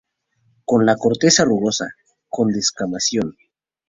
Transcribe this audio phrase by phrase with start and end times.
[0.65, 1.89] Con la corteza rugosa,
[2.27, 3.37] con descamación.